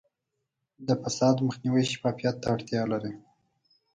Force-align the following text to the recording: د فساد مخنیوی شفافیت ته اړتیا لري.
د 0.87 0.89
فساد 1.01 1.35
مخنیوی 1.47 1.83
شفافیت 1.91 2.35
ته 2.41 2.47
اړتیا 2.53 2.81
لري. 2.91 3.13